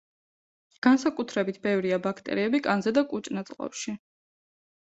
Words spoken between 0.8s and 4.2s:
განსაკუთრებით ბევრია ბაქტერიები კანზე და კუჭ–ნაწლავში.